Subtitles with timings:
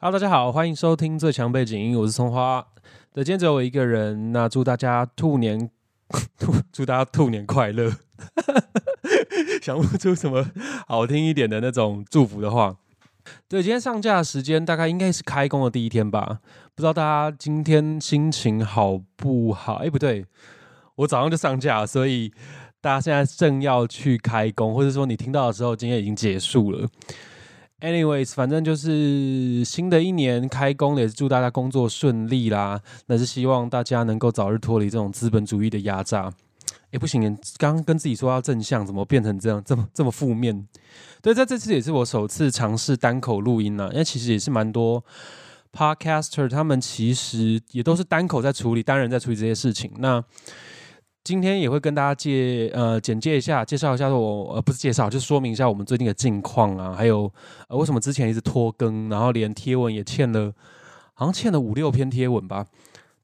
[0.00, 2.64] 好大家好，欢迎收听最强背景音，我是葱花。
[3.12, 5.68] 对，今天只有我一个人，那祝大家兔年，
[6.70, 7.92] 祝大家兔年快乐。
[9.60, 10.48] 想不出什么
[10.86, 12.76] 好听一点的那种祝福的话。
[13.48, 16.38] 对，今天上架的时间大概应该是开工的第一天吧，
[16.76, 19.74] 不知道大家今天心情好不好？
[19.82, 20.24] 哎，不对，
[20.94, 22.32] 我早上就上架，所以
[22.80, 26.86] 大家现在正要去开工，或者说你听到的时候，今天已经结束了。
[27.80, 32.80] Anyways，反正就是新的一年开工，也是祝大家工作顺利啦。
[33.06, 36.32] 那是希望大家能够早日脱离这种资本主义的压榨。
[36.90, 37.22] 哎，不行，
[37.56, 40.66] 刚刚跟自己说要正向，怎么变成这样，这么这么负面？
[41.22, 45.04] 对，在这次也是我首次尝试单口录音呢，因为其实也是蛮多
[45.72, 49.92] podcaster，他们其实也都是单口在处理，单人在处理这些事情。
[49.98, 50.24] 那
[51.24, 57.30] 今天也会跟大家介呃简介一下，介绍一下我呃不是介绍，就说明一下我们最近的近况啊，还有
[57.68, 60.52] 呃为什么之前一直拖更，然后连贴文也欠了，
[61.12, 62.66] 好像欠了五六篇贴文吧。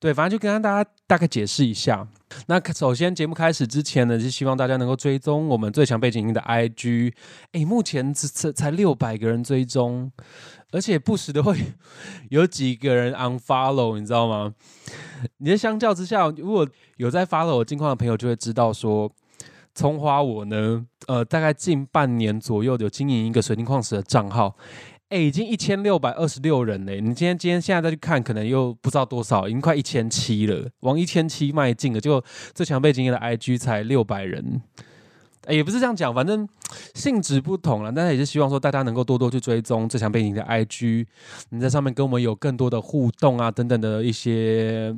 [0.00, 2.06] 对，反正就跟大家大概解释一下。
[2.47, 7.15] 那首先节目开始之前呢，是希望大家能够追踪我们最强背景音的 IG。
[7.53, 10.12] 哎，目前只才才六百个人追踪，
[10.75, 11.56] 而且不时的会
[12.30, 14.53] 有几个人 unfollow，你知道吗？
[15.39, 19.11] 你的相较之下，如果有在 follow 我近况的朋友，就会知道说，
[19.72, 24.56] 葱花我呢，呃，大概近半年左右有经营一个水晶矿石的账号。
[25.11, 27.00] 哎，已经一千六百二十六人嘞！
[27.00, 32.00] 你今天今天现在再去看，可能又不知道多少，已经快一千七了，往一千七迈进了。
[32.00, 32.20] 就
[32.53, 34.61] 最强背景的 IG 才六百人，
[35.48, 36.48] 也不是这样讲，反正
[36.95, 37.92] 性质不同了。
[37.92, 41.06] 但是也是希望说大家能够多多去追踪最强背景的 IG，
[41.50, 44.95] 你在上面跟我们有更多的互动啊，等等的一些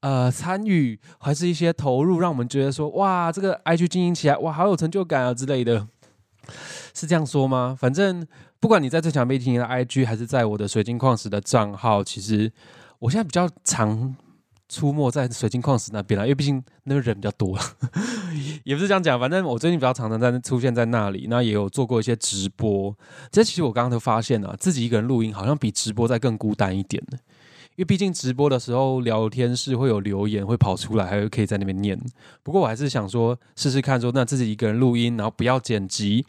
[0.00, 5.86] 呃参与，还是一些投入，让我们觉得说哇，这个 IG 经营起来哇，好有成就感啊之类的，
[6.94, 7.76] 是这样说吗？
[7.78, 8.26] 反正。
[8.58, 12.50] 不管你在最强背景的 IG，还是在我的水晶矿石的账号，其实
[12.98, 14.16] 我现在比较常
[14.68, 17.58] 出没在水晶矿石那边了，因为毕竟那个人比较多。
[18.64, 22.94] 也不是这样讲，反正我最近比较常常在出现在那里，那也有做过一些直播。
[23.30, 27.18] 这其实我刚刚都发现了，自己一个人录音好像比直播在更孤单一点呢。
[27.76, 31.98] 因为毕竟直播的时候聊天是会有留言会跑出来，还有可以在那边念。
[32.42, 36.24] 不过我还是想说试试看，说那自己一个人录音，然后不要剪辑。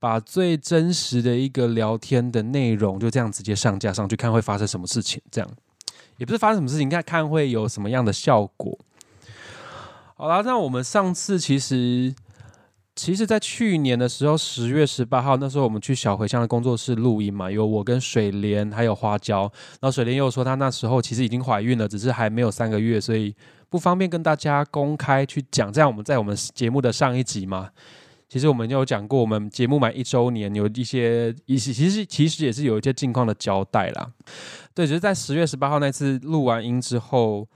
[0.00, 5.20] 把最真实的一个聊天的内容就这样直接上架上去看会发生什么事情？
[5.28, 5.50] 这样
[6.18, 8.78] 也不是发生什么事情，看看会有什么样的效果。
[10.14, 12.14] 好了，那我们上次其实
[12.96, 19.42] 其实，在去年的时候，十月十八号那时候，我们去小茴香的工作室录音嘛，有我跟水莲还有花椒。
[19.80, 23.32] 然后水莲又说，她那时候其实已经怀孕了，只是还没有三个月，所以
[23.70, 25.72] 不方便跟大家公开去讲。
[25.72, 27.70] 这样我们在我们节目的上一集嘛。
[28.28, 34.12] 其实我们有讲过，我们节目满一周年有一些一些，其实其实也是有一些近况的交代啦。
[34.74, 37.48] 对，只是在十月十八号那次录完音之后，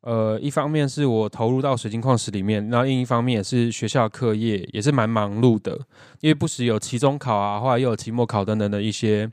[0.00, 5.78] 呃，一方面是我投入到水晶矿石里面，然后另一方面也是学校课业也是蛮忙碌的，
[6.18, 9.30] 因为不时有期中考啊，后来又有期末考等等的一些，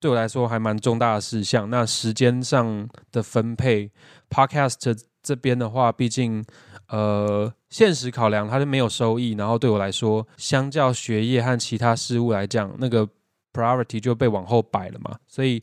[0.00, 1.70] 对我来说还蛮重大的事项。
[1.70, 3.92] 那时间上的分配
[4.28, 6.44] ，Podcast 这边的话，毕竟。
[6.88, 13.08] 呃，现实考量，它就没有收益，然后对我来说，相较学业和其他事物来讲，那个
[13.52, 15.62] priority 就被往后摆了嘛，所以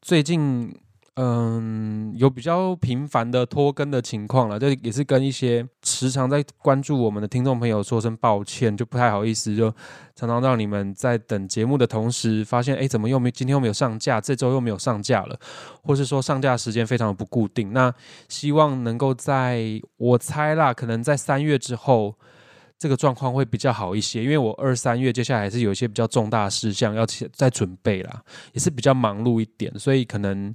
[0.00, 0.74] 最近。
[1.16, 9.70] 嗯，有比较频繁的拖更的情况了，这也是跟一些时常在关注我们的听众朋友说声抱歉，就不太好意思，就
[10.14, 15.38] 常常让你们在等节目的同时，发现哎，怎么又没今天又没有上架，这周又没有上架了，
[15.82, 17.74] 或是说上架时间非常的不固定。
[17.74, 17.92] 那
[18.30, 22.14] 希望能够在我猜啦，可能在三月之后，
[22.78, 28.22] 这个状况会比较好一些，因为我二三月接下来还是有一些比较重大事项要在准备啦，
[28.54, 30.54] 也是比较忙碌一点，所以可能。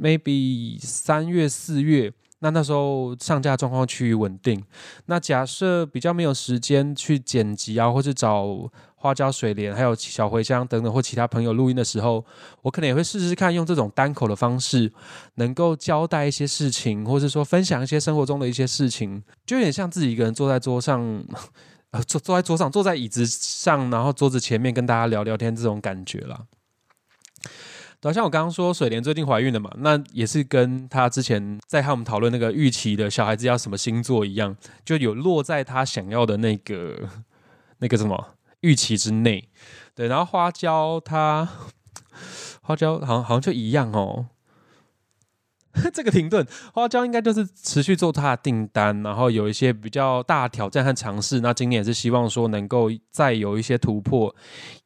[0.00, 4.64] Maybe 三月四月，那那时候上架状况趋于稳定。
[5.06, 12.24] 那假设比较没有时间去剪辑啊，或者找花椒水莲、还有小茴香等等或其他朋友录音的时候，
[12.62, 14.92] 我可能也会试试看用这种单口的方式，
[15.34, 21.00] 能够交代一些事情，或者说分享一些生活中的一些事情，就有点像自己一个人坐在桌上，
[21.90, 26.46] 呃，坐坐在桌上，坐在椅子上，然后桌子前面跟大家聊聊天这种感觉了
[28.02, 28.08] 了。
[28.08, 37.08] 好像我刚刚说水莲最近怀孕了嘛，那也是跟她之前在和我们讨论那个预期的小孩子要什么星座一样，就有落在她想要的那个
[37.78, 39.48] 那个什么预期之内。
[39.94, 41.48] 对，然后花椒它
[42.62, 44.26] 花椒好像好像就一样哦。
[45.92, 51.40] 这个停顿，花椒应该就是持续做它的订单，然后有一些比较大挑战和尝试。
[51.40, 54.34] 那今年也是希望说能够再有一些突破，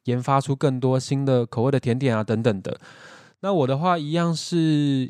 [0.03, 2.79] 研发出更多新的口味的甜点啊等等的。
[3.39, 4.57] 那我的话一样是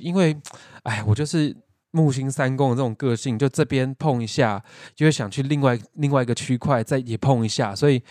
[0.01, 0.35] 因为，
[0.83, 1.55] 哎，我就是
[1.91, 4.63] 木星三宫的这种个性，就这边碰一下，
[4.95, 8.01] 就会想去另外另外一个区块再也碰一下，所以。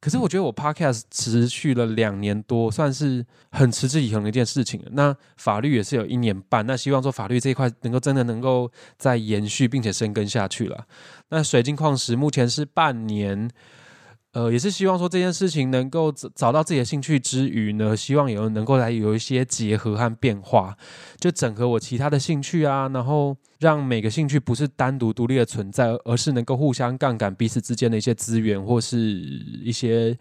[0.00, 4.82] 可是我觉得我 podcast 持续了两年多，算是很持之以恒的一件事情。
[4.92, 10.86] 那法律也是有一年半，那希望说法律这一块能够真的能够再延续，并且深耕下去了。
[11.28, 13.50] 那水晶矿石目前是半年。
[14.32, 20.76] 呃，也是希望说这件事情能够找找到自己的兴趣之余呢，希望有能够来有一些结合和变化，
[21.18, 28.96] 就整合我其他的兴趣啊，然后让每个兴趣不是单独独立的存在，而是能够互相杠杆彼此之间的一些资源或是
[29.64, 30.16] 一些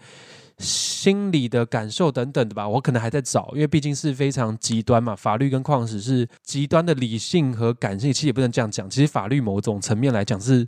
[0.57, 2.67] 心理的感受等等的吧。
[2.67, 8.89] 我可能还在找，因为毕竟是非常极端嘛，法律跟矿石是极端的理性和感性，其实也不能这样讲。
[8.89, 10.67] 其实法律某种层面来讲是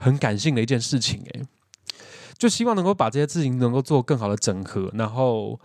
[0.00, 1.42] 很感性的一件事情，诶。
[2.42, 5.60] 就希望能够把这些事情能够做更好的整合，然后，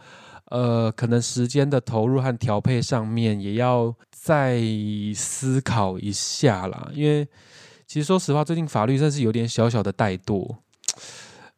[0.52, 4.62] 呃，可能时间的投入和调配上面也要再
[5.16, 6.88] 思考一下啦。
[6.94, 7.28] 因为
[7.88, 10.58] 其实说实话，最近法律真是有点小小的怠惰，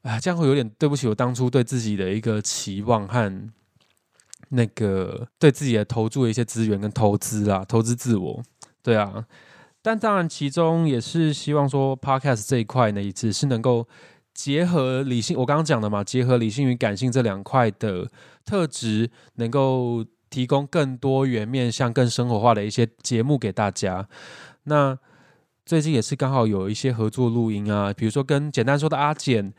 [0.03, 3.49] 啊，这样会有点对不起我当初对自己的一个期望和
[4.51, 8.41] 那个对自己的投注的一些资源跟投资啊，投资自我，
[8.81, 9.25] 对啊。
[9.81, 13.85] 但当然，其中也是希望说，Podcast 这一块呢，也只是能够。
[14.39, 18.09] 结合理性，我刚刚讲的嘛，结合理性与感性这两块的
[18.45, 24.07] 特质，能够提供更多元面向、更生活化的一些节目给大家。
[24.63, 24.97] 那
[25.65, 29.53] 最近也是刚好有一些合作录音啊，比如说跟简单说的阿简。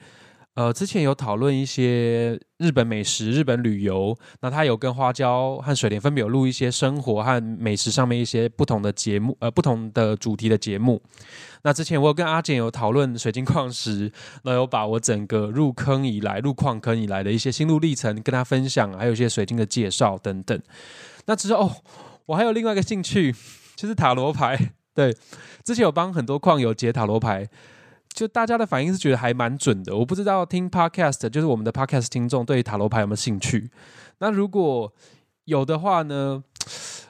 [0.54, 11.00] 呃，之前有讨论一些日本美食、日本旅游，那他有跟花椒和水莲分别有录一些生活和美食上面一些不同的节目，呃，不同的主题的节目。
[11.62, 14.10] 那之前我有跟阿简有讨论水晶矿石，
[14.42, 20.60] 那有把我整个入坑以来、入矿坑以来的一些心路历程跟他分享，还有一些水晶的介绍等等。
[21.26, 21.70] 那之后，
[22.26, 23.32] 我还有另外一个兴趣，
[23.76, 24.72] 就是塔罗牌。
[24.92, 25.16] 对，
[25.64, 27.48] 之前有帮很多矿友解塔罗牌。
[28.12, 33.70] 就大家的反应是觉得还蛮准的，我不知道听 podcast 就是我们的 podcast 听众对塔罗牌有没有兴趣？
[34.18, 34.92] 那如果
[35.44, 36.44] 有的话呢？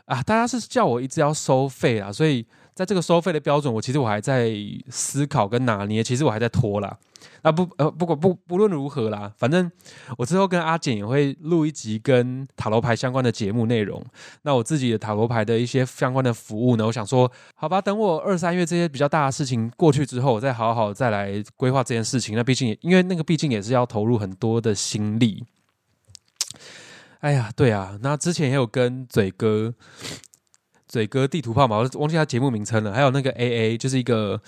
[0.06, 2.46] 啊，大家是叫我一直要收费啊，所以。
[2.80, 4.50] 在这个收费的标准，我其实我还在
[4.88, 6.96] 思考跟拿捏，其实我还在拖啦。
[7.42, 9.70] 那不呃，不管不不论如何啦，反正
[10.16, 14.02] 我之后跟阿简也会录一集跟塔罗牌相关的节目内容。
[14.44, 22.34] 那我自己的塔罗牌的一些相关的服务呢，我想说，好吧，等我二三月这些比较大的事情过去之后，我再好好再来规划这件事情。
[22.34, 25.44] 那毕竟因为那个毕竟也是要投入很多的心力。
[27.18, 29.74] 哎呀，对啊，那之前也有跟嘴哥。
[30.90, 32.92] 嘴哥地图炮嘛，我忘记他节目名称了。
[32.92, 34.40] 还有那个 A A，就是一个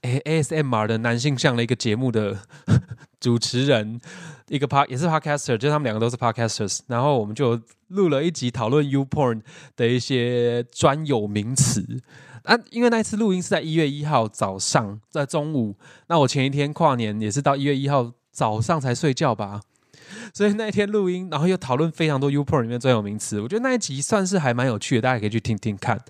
[0.00, 2.38] A S M R 的男性向的一个节目的
[3.20, 4.00] 主持人，
[4.48, 6.80] 一个 P 也是 Podcaster，就是他们两个都是 Podcasters。
[6.86, 9.42] 然后我们就录了一集讨论 U Porn
[9.76, 12.00] 的一些专有名词。
[12.44, 15.76] 啊，因为那一次录音是在一月一号早上，在中午。
[16.06, 19.60] 那我前一天跨年也是到一月一号早上才睡觉吧。
[20.34, 26.00] 所以那一天录音，然后又讨论非常多 U Pro 里面专有名词，我觉得那一集算是还蛮有趣的，大家可以去听听看。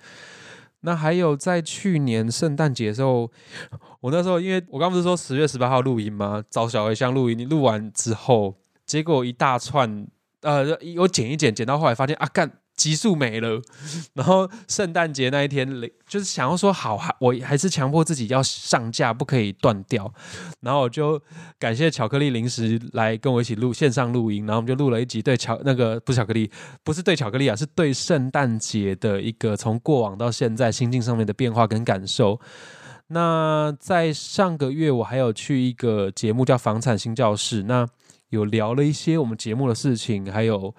[0.81, 3.31] 那还有在去年圣诞节的时候，
[4.01, 6.43] 我那时候因为我刚不是说十月十八号录音吗？
[6.51, 10.07] 找小黑箱录音，你录完之后，结果一大串，
[10.43, 12.51] 呃，我剪一剪，剪到后来发现啊，干。
[12.77, 13.63] 急速没了，
[14.15, 15.69] 然后圣诞节那一天，
[16.09, 20.13] 就是想要说好，我还是强迫自己要上架，不可以断掉。
[20.61, 21.21] 然后我就
[21.59, 26.51] 感谢巧克力零食来跟我一起录线上录音，然后我们就录了一集对巧那个不是巧克力，
[26.83, 32.41] 不是对巧克力啊，是对圣诞节的一个从过往到现在心境上面的变化跟感受。
[33.09, 37.87] 那在上个月，我还有去一个节目叫房产新教室，那
[38.31, 40.75] 有聊了一些我们节目的事情，还有。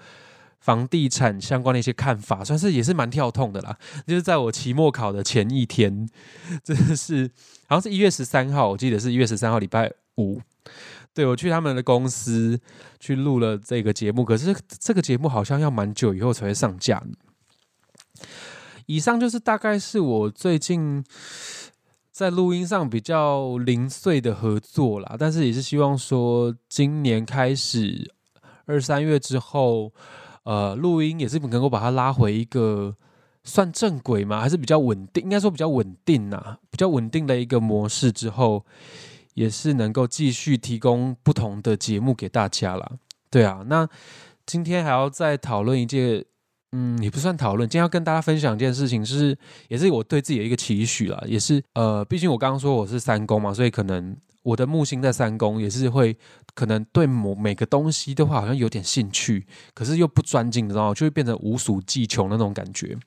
[0.65, 3.77] 房地产相关的一些看法，算是也是蛮跳痛的啦。
[4.07, 6.10] 就是在我期末考的前一天，
[6.65, 7.29] 真的是
[7.67, 10.41] 好像是一月十三号，我记得是一月十三号礼拜五。
[11.13, 12.60] 对我去他们的公司
[13.00, 17.03] 去录了这个节目，可是这个节目好像要蛮久以后才会上架。
[18.88, 21.05] 以上就是大概是我最近
[22.12, 28.12] 在录音上比较零碎的合作啦，但是也是希望说今年开始
[28.65, 29.93] 二三月之后。
[30.45, 32.95] 呃，录音也是能够把它拉回一个
[33.43, 34.39] 算正轨吗？
[34.39, 35.23] 还是比较稳定？
[35.23, 38.65] 应该说比较稳定呐，比较稳定的一个模式之后，
[39.33, 42.93] 也是能够继续提供不同的节目给大家了。
[43.29, 43.87] 对啊，那
[44.45, 46.23] 今天还要再讨论一件
[46.71, 47.67] 嗯，也不算讨论。
[47.67, 49.37] 今天要跟大家分享一件事情，是
[49.67, 56.17] 也是我对自己的一个期许啦，也是呃，毕竟我刚刚说我是三宫嘛，所以可能我的木星在三宫，也是会
[56.55, 59.45] 可能对某每个东西的话，好像有点兴趣，
[59.75, 60.93] 可是又不专精，你知道吗？
[60.95, 62.97] 就会变成无所技穷那种感觉。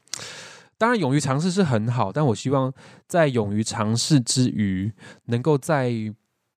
[0.76, 2.72] 当然，勇于尝试是很好，但我希望
[3.08, 4.92] 在勇于尝试之余，
[5.24, 5.92] 能够在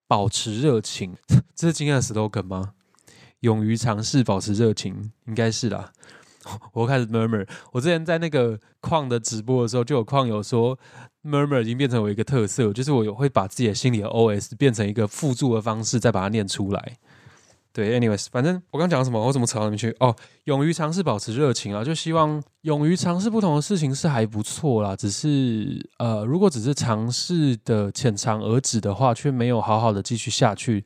[0.07, 1.15] 保持热情。
[1.55, 2.74] 这是今天的 slogan 吗？
[3.39, 5.91] 勇于尝试，保持热情，应该是啦。
[6.74, 7.48] 我开始 murmur。
[7.71, 10.77] 我之前在那个矿的直播的时候，就有矿友说
[11.24, 16.98] ，murmur 已经变成我一个特色，就是我有会把自己的心里的 OS 变成一个辅助的方式，再把它念出来。
[17.74, 19.96] 对，anyways，反正我刚讲什么，我怎么扯到那边去？
[20.01, 20.13] 哦，
[20.44, 24.94] 勇于尝试，保持热情啊，就希望勇于尝试不同的事情是还不错啦。
[24.94, 30.84] 只是呃，如果只是尝试的浅尝而止的话，却没有好好的继续下去，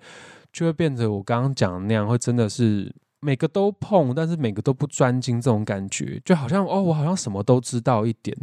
[0.54, 2.94] 就会变成我刚刚讲的那样，会真的是
[3.25, 8.38] 每个都碰，但是每个都不专精，这种感觉就好像哦，我好像什么都知道一点，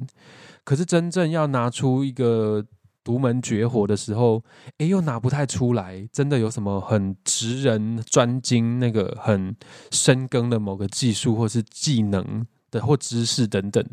[0.64, 2.64] 可是真正要拿出一个。
[3.04, 4.40] 独门绝活的时候，
[4.78, 6.08] 哎，又拿不太出来。
[6.12, 9.56] 真的有什么很职人专精、那个很
[9.90, 13.84] 深耕的某个技术，或是技能的或知识等等，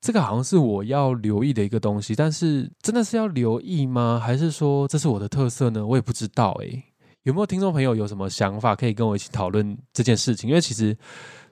[0.00, 2.14] 这个好像是我要留意的一个东西。
[2.14, 4.22] 但是，真的是要留意吗？
[4.24, 5.84] 还是说这是我的特色呢？
[5.84, 6.56] 我也不知道。
[6.62, 6.84] 哎，
[7.24, 10.48] 有没有听众朋友有什么想法，可以跟我一起讨论这件事情？
[10.48, 10.96] 因为其实。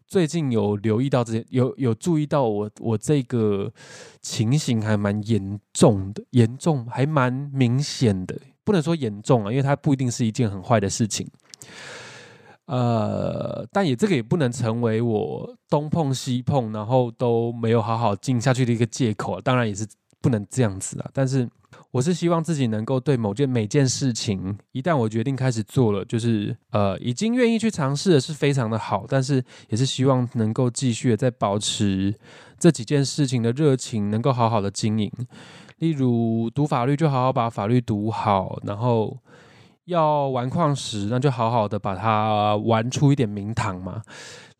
[0.09, 3.73] 最近有留意到这些，有有注意到我我这个
[4.21, 11.27] 情形还蛮严重的，严重还蛮明显的，不能说严重啊，因为它不一定是一件很坏的事情。
[12.67, 19.41] 呃，但也这个也不能成为我东碰西碰，然后都没有好好静下去的一个借口。
[19.41, 19.87] 当然也是
[20.23, 21.51] 不能这样子啊，但是。
[21.91, 32.15] 我是希望自己能够对某件每件事情，一旦我决定开始做了，就是呃已经愿意去尝试的是非常的好，但是也是希望能够继续的在保持
[32.59, 35.11] 这几件事情的热情，能够好好的经营。
[35.79, 39.19] 例如读法律，就好好把法律读好；然后
[39.85, 44.01] 要玩矿石，那就好好的把它玩出一点名堂嘛。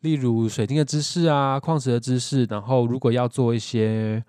[0.01, 4.23] 例如水晶的知识啊，矿石的知识，然后如果要做一些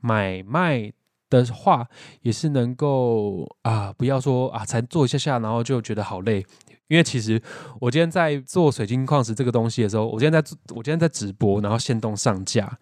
[0.00, 0.92] 买卖。
[1.30, 1.86] 的话
[2.22, 6.42] 也是能够啊，不要说啊，才做一下下，然后就觉得好累。
[6.86, 7.38] 因为其实
[7.82, 10.38] 我今天在做水晶矿石这个东西的时候，我今天在
[10.70, 12.78] 我今天在直播，然后现动上架，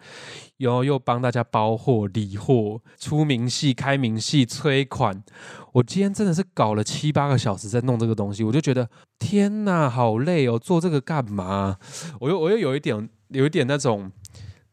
[0.58, 5.24] 然后又帮大家包货、理货、出明细、开明细、催款。
[5.72, 10.56] 我今天真的是搞了七八个小时在弄这个东西，我就觉得天哪，好累哦！
[10.56, 11.78] 做这个干嘛？
[12.20, 14.12] 我又我又有一点有一点那种。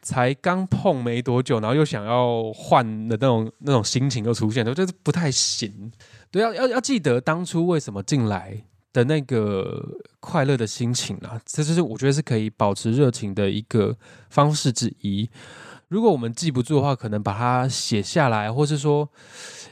[0.04, 5.92] 才刚碰没多久，然后又想要换的那种那种心情又出现，我觉得不太行。
[6.30, 9.84] 对，要要要记得当初为什么进来的那个
[10.20, 13.98] 快乐的心情啊，这就是我觉得是可以保持热情的一个
[14.30, 15.30] 方式之一。
[15.94, 19.08] 如果我们记不住的话，可能把它写下来，或是说。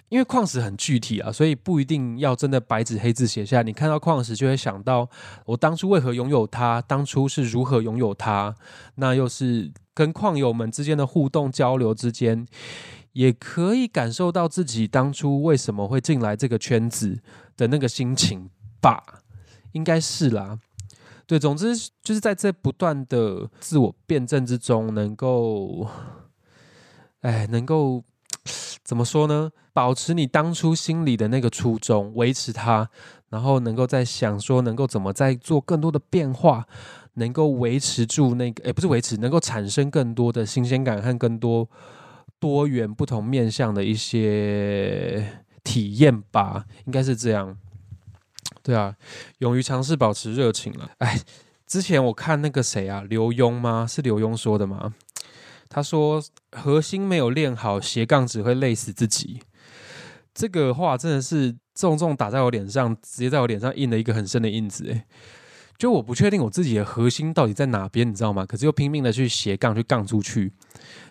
[0.10, 3.62] 因为矿石很具体啊，所以不一定要真的白纸黑字写下。
[3.62, 5.10] 你看到矿石，就会想到
[5.46, 8.54] 我当初为何拥有它，当初是如何拥有它。
[8.96, 12.46] 那又是跟矿友们之间的互动交流之间，
[13.14, 17.22] 也可以感受到自己当初为什么会进来这个圈子
[17.56, 18.50] 的那个心情
[18.82, 19.02] 吧？
[19.72, 20.60] 应该是啦。
[21.32, 21.74] 对，总之
[22.04, 25.88] 就是在这不断的自我辩证之中，能够，
[27.22, 28.04] 哎，能够。
[28.84, 29.50] 怎么说呢？
[29.72, 32.90] 保持你当初心里的那个初衷，维持它，
[33.30, 36.68] 然后能够在想说，能够怎么再做更多的变化，
[37.14, 41.70] 能够维持住那个，哎，不是维持，能够产生更多的新鲜感和更多
[42.40, 47.58] 多元不同面向的一些体验吧，应该是这样。
[48.64, 48.96] 对啊，
[49.40, 50.92] 勇于尝试，保持热情了。
[51.00, 51.20] 哎，
[51.66, 53.88] 之前我看那个谁啊，刘墉吗？
[53.88, 54.94] 是刘墉说的吗？
[55.70, 59.42] 他说：“核心没有练好，斜杠只会累死自己。”
[60.36, 64.92] 这个话真的是重重打在我脸上，直接在我脸上印了一个很深的印子。
[64.92, 65.06] 哎，
[65.82, 68.46] 就我不确定我自己的核心到底在哪边，你知道吗？
[68.46, 70.54] 可是又拼命的去斜杠，去杠出去，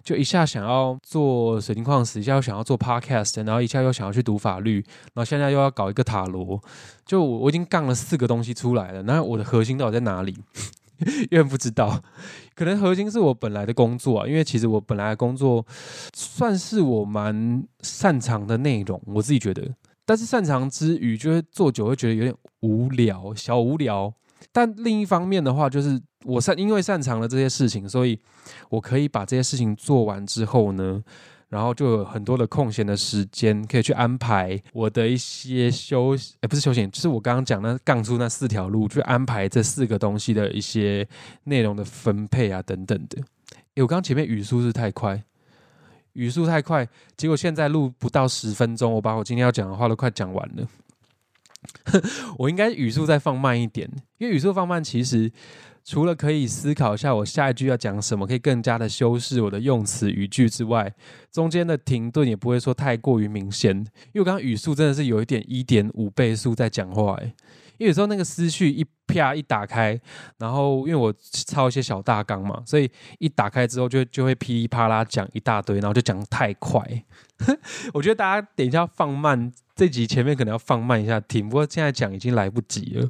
[0.05, 4.77] 就一下想要做水晶矿石，一下又想要做 podcast，然后一下又想要去读法律，
[5.12, 6.62] 然后现在又要搞一个塔罗。
[7.05, 10.37] 就我我已经杠了四个东西出来了，那我的核心到底在哪里？
[11.33, 12.00] 因为不知道，
[12.55, 14.29] 可能核心是我本来的工作啊。
[14.29, 15.67] 因为其实我本来的工作
[16.15, 19.75] 算是我蛮擅长的内容，我自己觉得。
[20.07, 24.15] 但是擅长之余，就会做久会觉得有点无聊，小无聊。
[24.52, 28.18] 但另一方面的话，就是我擅因为擅长了这些事情，所以
[28.68, 31.02] 我可以把这些事情做完之后呢。
[31.50, 41.04] 然后就有很多的空闲的时间，可以去安排我的一些休，哎，不是休闲，就是我刚刚讲那杠出那四条路，去安排这四个东西的一些
[41.42, 43.20] 内容的分配啊，等等的。
[43.75, 45.20] 诶，我刚前面语速是太快，
[46.12, 50.64] 语速太快，结果现在录不到十分钟，我把我今天要讲的话都快讲完了。
[52.38, 55.31] 我应该语速再放慢一点，因为语速放慢，其实
[55.85, 60.93] 除了可以思考一下我下一句要讲什么，可以更加的修饰我的用词语句之外，
[61.31, 63.76] 中间的停顿也不会说太过于明显。
[63.76, 67.35] 因为我刚刚语速真的是有一点一点五倍速在讲话，诶，
[67.76, 70.00] 因为有时候那个思绪一啪一打开，
[70.38, 76.83] 然后因为我抄一些小大纲嘛，所以一打开之后就就会噼里啪啦讲一大堆，然后就讲太快。
[77.93, 79.52] 我觉得大家等一下放慢。
[79.81, 83.09] 这集前面可能要放慢一下听，不过现在讲已经来不及了。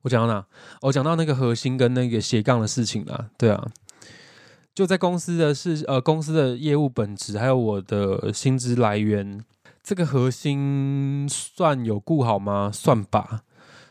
[0.00, 0.42] 我讲到哪？
[0.80, 3.28] 我讲到那个核心跟那个斜杠的事情了。
[3.36, 3.68] 对啊，
[4.74, 9.44] 就在公司的是呃公司的业务本质，还有我的薪资来源，
[9.82, 12.70] 这个核心算有顾好吗？
[12.72, 13.42] 算吧。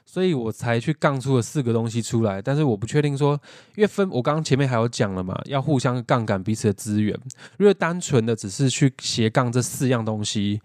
[0.04, 3.40] 所以我才去杠出了四个东西出来，但是我不确定说，
[3.76, 7.16] 因为分我刚刚前面还有讲了嘛，要互相杠杆彼此的资源。
[7.60, 10.60] 如果单纯的只是去斜杠这四样东西。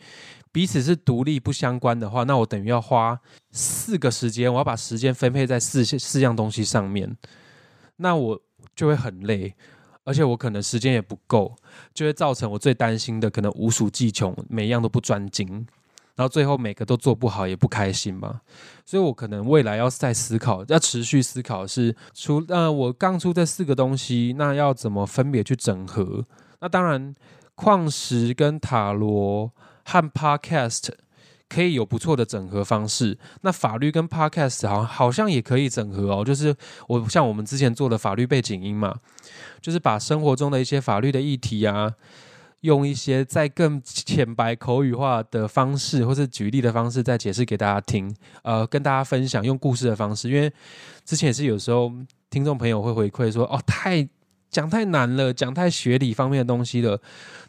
[0.53, 3.19] 彼此是独立不相关的话，那我等于要花
[3.53, 7.17] 四个时间，我要把时间分配在四四样东西上面，
[7.97, 8.39] 那我
[8.77, 9.55] 就会很累，
[10.05, 11.57] 而且我可能时间也不够，
[11.95, 15.67] 就会造成我最担心的可能无鼠技穷，每一样都不专精，
[16.17, 18.43] 然后最后每个都做不好也不开心嘛。
[18.85, 26.27] 所以我可能未来要再思考，要持续思考是除呃我刚出这四个东西，那要怎么分别去整合？
[26.61, 27.15] 那当然
[27.55, 29.51] 矿石跟塔罗。
[29.85, 30.91] 和 Podcast
[31.49, 36.25] 可以有不错的整合方式，那法律跟 Podcast 好好像也可以整合哦。
[36.25, 36.55] 就是
[36.89, 38.97] 我像我们之前做的法律背景音嘛，
[39.61, 41.93] 就是把生活中的一些法律的议题啊，
[42.61, 48.15] 用一些再更浅白口语化的方式，或是举例的方式，再解释给大家听。
[48.43, 50.51] 呃，跟大家分享用故事的方式，因为
[51.05, 51.93] 之前也是有时候
[52.31, 54.09] 听众朋友会回馈说，哦，太。
[54.53, 57.01] 讲太难了，讲太学理方面的东西了，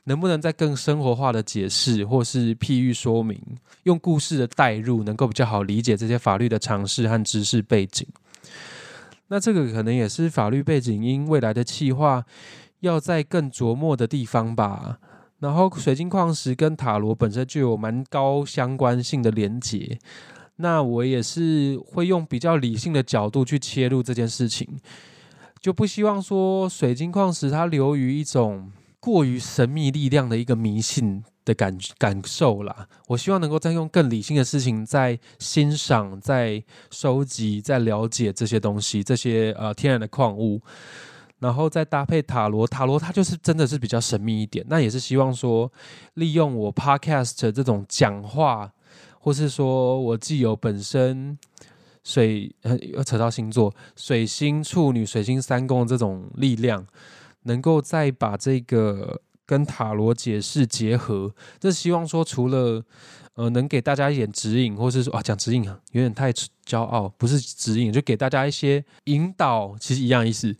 [0.05, 3.37] 能不能再更生活化的解释，或是譬喻说明，
[3.83, 8.07] 用故事的代入，能够比较好理解这些法律的常识和知识背景？
[9.27, 12.23] 那这个可能也是法律背景因未来的气化
[12.79, 14.99] 要在更琢磨的地方吧。
[15.39, 19.99] 然后，水晶矿石跟塔罗本身就有蛮高相关性的连结，
[20.55, 24.65] 那我也是会用比较理性的角度去切入这件事情。
[25.63, 32.85] 就不希望说水晶矿石它流于一种过于神秘力量的一个迷信的感感受啦。
[33.07, 40.59] 我希望能够再用更理性的事情在欣赏、在收集、在了解这些东西，这些呃天然的矿物，
[41.39, 42.67] 然后再搭配塔罗。
[42.67, 44.65] 塔罗它就是真的是比较神秘一点。
[44.67, 45.71] 那也是希望说
[46.15, 48.69] 利用我 podcast 这种讲话，
[49.17, 51.39] 或是说我既有本身。
[52.03, 56.85] 水呃，扯到星座，水星处女、水星三宫这种力量，
[57.43, 62.83] 能够再把这个跟塔罗解释结合，这希望说除了
[63.35, 66.31] 呃能给大家一点指引，或是说啊讲指引啊有点太
[66.65, 70.55] 骄傲，不是指引，就给大家一些引导，其实一样意思。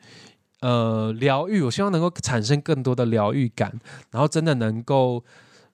[0.62, 3.80] 呃，疗愈，我希望能够产生更多的疗愈感，
[4.12, 5.24] 然后真的能够。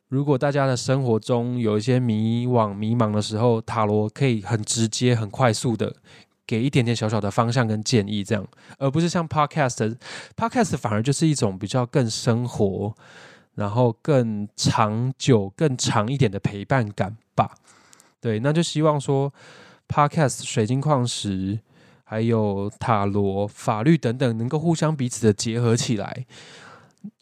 [0.10, 5.96] 如果大家的生活中有一些迷惘、迷茫的时候，塔罗可以很直接、很快速的
[6.48, 8.44] 给一点点小小的方向跟建议，这样，
[8.80, 12.96] 而不是像 Podcast，Podcast 反而就是一种比较更生活，
[13.54, 17.52] 然后更长久、更长一点的陪伴感吧。
[18.20, 19.32] 对，那就希望说
[19.88, 21.60] ，Podcast、水晶矿石，
[22.04, 26.26] 还有塔罗、法律等等，能够互相彼此的结合起来。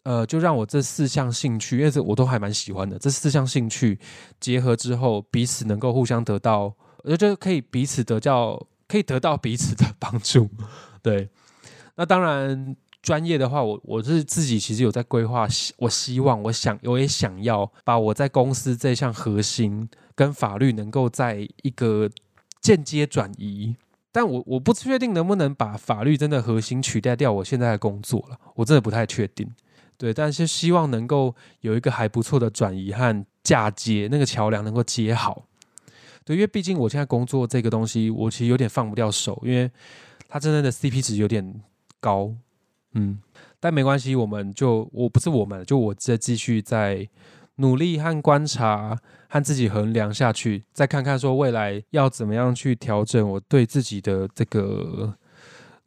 [0.02, 2.98] 呃，就让我这四项兴趣，因为这我都还蛮喜欢的。
[2.98, 3.98] 这四项兴趣
[4.40, 10.48] 结合之后，彼此能够互相得到，我觉得可以彼此得到，可以得到彼此的帮助。
[11.02, 11.28] 对，
[11.96, 22.10] 那当然专业的话，我我是自己其实有在规划，我希望，我想，我也想要把我在公司这项核心跟法律能够在一个
[22.60, 23.76] 间接转移。
[24.10, 29.48] 但我我不确定能不能把法律真的核心取代掉我现在的工作了，我真的不太确定。
[29.98, 35.44] 对，但是希望能够有一个还不错的转移和嫁接，那个桥梁能够接好。
[36.24, 39.68] 对，因为毕竟我现在工作这个东西，我其实有点放不掉手，因为
[40.28, 41.60] 它真正的 CP 值有点
[41.98, 42.32] 高。
[42.92, 43.18] 嗯，
[43.58, 47.08] 但没关系，我们就我不是我们，就我在继续在
[47.56, 48.96] 努力和观察，
[49.28, 55.16] 和自己衡量下去，再看看说未来要怎么样去调整我对自己的这个。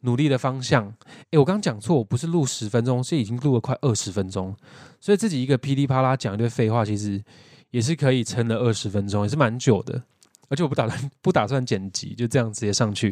[0.02, 0.94] 努力的方向，
[1.30, 4.54] 诶，我刚刚讲错，我不是录十分钟，是已经录了快二十分钟，
[5.00, 7.22] 所以自己一个噼里啪啦讲一堆废话，其实
[7.70, 10.02] 也是可以撑了二十分钟，也是蛮久的。
[10.48, 13.10] 而且我不打算 不打算剪辑，就这样直接上去。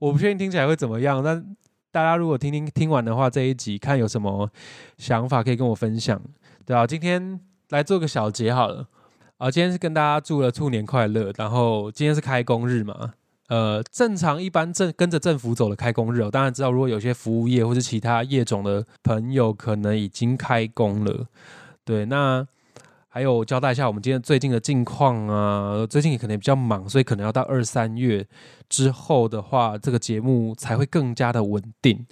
[0.00, 1.54] 我不确定听起来会怎么样，但
[1.92, 4.50] 大家如果听听听完的话，这一集看有什么
[4.98, 6.20] 想法可以跟我分享，
[6.66, 8.88] 对啊，今天来做个小结好了，
[9.36, 13.12] 啊，今天是跟大家祝了兔年快乐，然后今天是开工日嘛，
[13.48, 21.26] 呃，正常一般政跟着政府走的开工日，我当然知道，如果有些服务业或是其他业种的朋友可能已经开工了，
[21.84, 22.46] 对，那。
[23.14, 28.26] 还有交代一下我们今天最近的近况啊，最近可能比较忙，所以可能要到二三月
[28.70, 32.06] 之后的话，这个节目才会更加的稳定。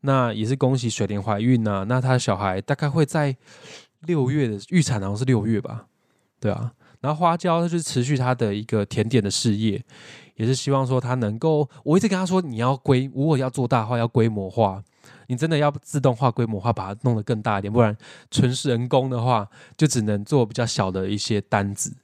[0.00, 3.36] 那也是恭喜水莲怀孕啊，那她小孩大概会在
[4.00, 5.84] 六月的预产，好像是六月吧？
[6.40, 6.72] 对啊。
[7.00, 9.82] 然后花椒就是持续他的一个甜点的事业，
[10.36, 14.82] 也是希望说他能够，我一直跟他说，你要规，如果要做大话，要规模化。
[15.28, 17.96] 你真的要自动化、规模化，把它弄得更大一点，不然
[18.32, 21.94] 纯是人工的话，就只能做比较小的一些单子。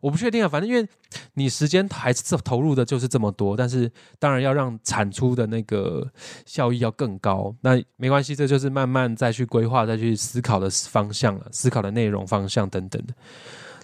[0.00, 0.88] 我不确定啊，反正因为
[1.34, 6.10] 你时间还是投入的就是这么多，但是当然要让产出的那个
[6.46, 7.54] 效益要更高。
[7.60, 13.12] 那没关系，这就是慢慢再去规划、再去思考的方向了，思考的内容方向等等的。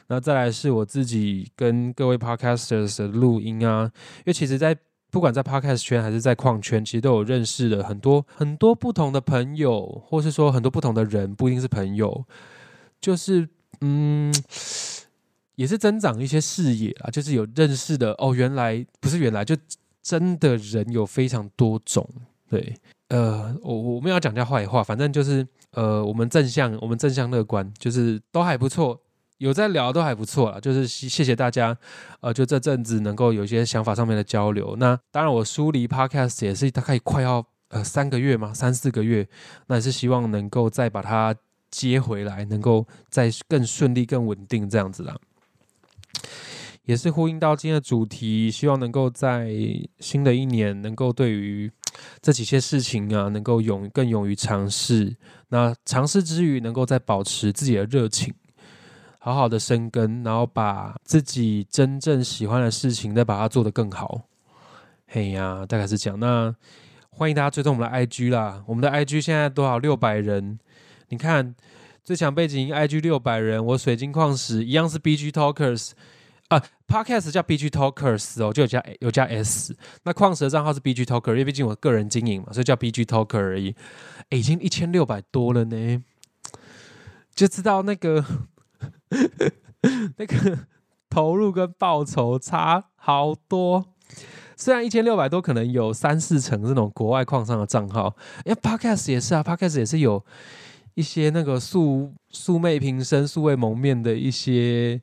[0.08, 4.76] 那再来是我自己跟各位 podcasters 的录音啊，因为其实在。
[5.08, 12.26] 不管在 podcast 圈还是在矿圈，其实都有认识了很多很多不同的朋友，或是说很多不同的人，不一定是朋友，
[13.00, 13.48] 就是
[13.80, 14.34] 嗯，
[15.54, 19.56] 也是增长一些视野啊，就是有认识的哦，原来不是原来就
[20.02, 22.06] 真的人有非常多种，
[22.50, 22.74] 对，
[23.08, 29.00] 呃，我我们要讲下坏话，反正就是呃，我们正向，我们正向乐观，就是都还不错。
[29.38, 31.76] 有在聊都还不错啦，就是谢谢大家，
[32.20, 34.74] 呃，就这阵子能够有一些想法上面的交流。
[34.76, 39.28] 那当然，我疏离 Podcast 也是大概快要呃三个月嘛，三四个月，
[39.66, 41.34] 那也是希望能够再把它
[41.70, 45.14] 接回来，能够再更顺利、更稳定这样子啦。
[46.84, 49.50] 也是呼应到今天的主题，希望能够在
[49.98, 51.70] 新的一年，能够对于
[52.22, 55.16] 这几些事情啊，能够勇更勇于尝试。
[55.48, 58.32] 那尝试之余，能够在保持自己的热情。
[59.26, 64.20] 好好的生根，然后把自己真正喜欢的事情再把它做得更好。
[65.08, 66.20] 嘿呀，大概是这样。
[66.20, 66.54] 那
[67.10, 70.60] 欢迎大家追踪我们的 IG 啦，我们的 IG 现在多少六百人？
[71.08, 71.56] 你看
[72.04, 75.90] 最强背景 IG 六百人，我水晶矿石一样是 BG Talkers
[76.46, 79.76] 啊，Podcast 叫 BG Talkers 哦，就有加有加 S。
[80.04, 83.74] 那矿石的账号是 BG Talker，因为毕竟我个人经营嘛，所以叫 BG Talker 而已。
[84.28, 86.04] 已经一千六百多了呢，
[87.34, 88.24] 就知道那个。
[90.16, 90.58] 那个
[91.08, 93.84] 投入跟报酬差好多，
[94.56, 100.24] 虽然一千六百多可能有三四成这种国外矿商的账号，因为 Podcast 也是啊，Podcast 也是有
[100.94, 105.00] 一些那个素素昧平生、素未谋面的一些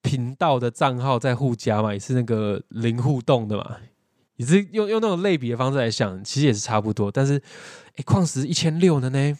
[0.00, 3.76] 频道的账号在互加嘛，也是那个零互动的嘛，
[4.36, 7.10] 也是用用那种类比的方式来想，其实也是差不多。
[7.10, 7.40] 但是，
[7.96, 9.38] 哎，矿石一千六的呢？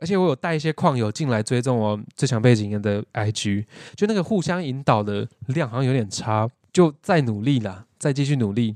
[0.00, 8.74] 而且我有带一些矿友进来追踪我最强背景的 IG，就那个互相引导的量好像有点差，就再努力啦，再继续努力。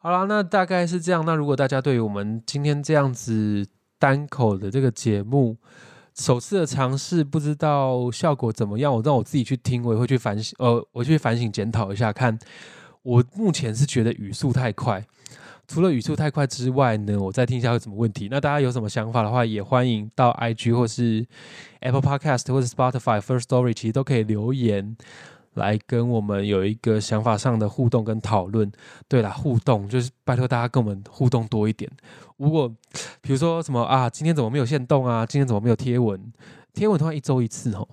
[0.00, 1.24] 好啦，那大概是这样。
[1.26, 3.66] 那如果大家对于我们今天这样子
[3.98, 5.56] 单口的这个节目
[6.14, 12.38] 首次的尝试，不知道效果怎么样，我让我自己去听，我也会去反省，呃，我去反省检讨一下，看
[13.02, 15.04] 我目前是觉得语速太快。
[15.68, 18.28] 除了语速太快之外呢，我再听一下有什么问题。
[18.30, 21.24] 那大家有什么想法的话，也欢迎到 IG 或是
[21.80, 24.96] Apple Podcast 或者 Spotify First Story，其实都可以留言
[25.54, 28.72] 来跟我们有一个想法上的互动跟讨论。
[29.06, 31.90] 对了，互动就是拜托大家跟我们互动多一点。
[32.38, 32.66] 如果
[33.20, 35.26] 比如说什么啊，今天怎么没有限动啊？
[35.26, 36.32] 今天怎么没有贴文？
[36.72, 37.86] 贴文的话一周一次哦。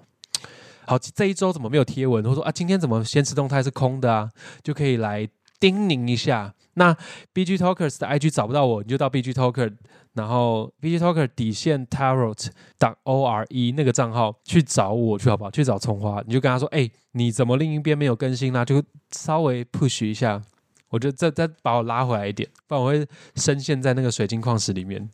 [0.87, 2.23] 好，这一周怎么没有贴文？
[2.23, 4.29] 或者说啊，今天怎么先持动态是空的啊？
[4.63, 5.27] 就可以来
[5.59, 6.53] 叮咛一下。
[6.77, 6.95] 那
[7.31, 9.73] B G Talkers 的 I G 找不到我，你就到 B G Talker，
[10.13, 15.51] 然后 B G Talker 底线 Tarot 打 O R E 那个账号去找我去好不好？
[15.51, 18.65] 去找葱花，你就跟他说，哎，你怎么另一边没有更新呢？
[18.65, 20.41] 就稍微 push 一下，
[20.89, 25.09] 我就再再把我拉回来一点，不然我会深陷在那个水晶矿石里面。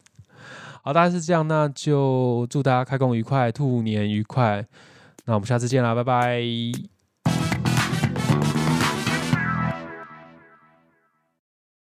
[0.82, 4.66] 好，大概是这样，那就祝大家开工愉快，兔年愉快，
[5.26, 6.91] 那我们下次见啦，拜拜。